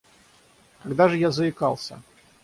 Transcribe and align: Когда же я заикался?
Когда 0.81 1.09
же 1.09 1.17
я 1.19 1.29
заикался? 1.29 2.01